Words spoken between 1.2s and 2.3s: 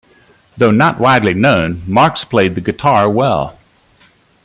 known, Marx